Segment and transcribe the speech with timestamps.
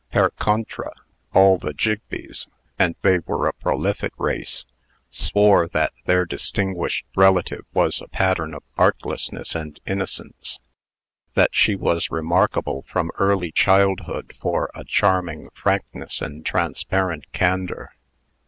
[0.11, 0.91] Per contra,
[1.31, 2.47] all the Jigbees
[2.79, 4.65] and they were a prolific race
[5.11, 10.59] swore that their distinguished relative was a pattern of artlessness and innocence.
[11.35, 17.93] That she was remarkable from early childhood for a charming frankness and transparent candor.